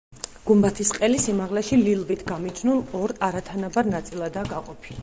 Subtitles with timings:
[0.45, 4.99] გუმბათის ყელი სიმაღლეში ლილვით გამიჯნულ ორ არათანაბარ ნაწილადაა გაყოფილი.